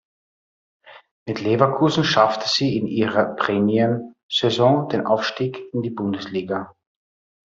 Mit 1.27 1.41
Leverkusen 1.41 2.03
schaffte 2.03 2.49
sie 2.49 2.75
in 2.75 2.87
ihrer 2.87 3.35
Premierensaison 3.35 4.89
den 4.89 5.05
Aufstieg 5.05 5.59
in 5.73 5.83
die 5.83 5.91
Bundesliga. 5.91 6.73